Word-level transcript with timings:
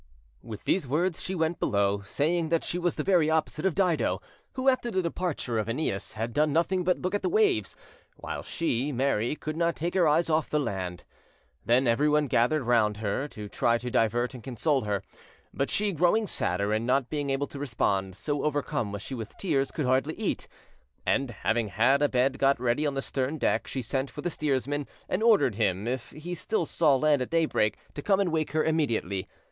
With 0.41 0.63
these 0.63 0.87
words, 0.87 1.21
she 1.21 1.35
went 1.35 1.59
below, 1.59 2.01
saying 2.01 2.49
that 2.49 2.63
she 2.63 2.79
was 2.79 2.95
the 2.95 3.03
very 3.03 3.29
opposite 3.29 3.67
of 3.67 3.75
Dido, 3.75 4.19
who, 4.53 4.67
after 4.67 4.89
the 4.89 5.03
departure 5.03 5.59
of 5.59 5.67
AEneas, 5.69 6.13
had 6.13 6.33
done 6.33 6.51
nothing 6.51 6.83
but 6.83 6.97
look 7.03 7.13
at 7.13 7.21
the 7.21 7.29
waves, 7.29 7.75
while 8.17 8.41
she, 8.41 8.91
Mary, 8.91 9.35
could 9.35 9.55
not 9.55 9.75
take 9.75 9.93
her 9.93 10.07
eyes 10.07 10.27
off 10.27 10.49
the 10.49 10.57
land. 10.59 11.03
Then 11.63 11.85
everyone 11.85 12.25
gathered 12.25 12.63
round 12.63 12.97
her 12.97 13.27
to 13.27 13.47
try 13.47 13.77
to 13.77 13.91
divert 13.91 14.33
and 14.33 14.41
console 14.43 14.85
her. 14.85 15.03
But 15.53 15.69
she, 15.69 15.91
growing 15.91 16.25
sadder, 16.25 16.73
and 16.73 16.87
not 16.87 17.07
being 17.11 17.29
able 17.29 17.45
to 17.45 17.59
respond, 17.59 18.15
so 18.15 18.43
overcome 18.43 18.91
was 18.91 19.03
she 19.03 19.13
with 19.13 19.37
tears, 19.37 19.69
could 19.69 19.85
hardly 19.85 20.15
eat; 20.15 20.47
and, 21.05 21.29
having 21.29 21.67
had 21.67 22.01
a 22.01 22.09
bed 22.09 22.39
got 22.39 22.59
ready 22.59 22.87
on 22.87 22.95
the 22.95 23.03
stern 23.03 23.37
deck, 23.37 23.67
she 23.67 23.83
sent 23.83 24.09
for 24.09 24.21
the 24.21 24.31
steersman, 24.31 24.87
and 25.07 25.21
ordered 25.21 25.53
him 25.57 25.87
if 25.87 26.09
he 26.09 26.33
still 26.33 26.65
saw 26.65 26.95
land 26.95 27.21
at 27.21 27.29
daybreak, 27.29 27.77
to 27.93 28.01
come 28.01 28.19
and 28.19 28.31
wake 28.31 28.53
her 28.53 28.63
immediately. 28.63 29.27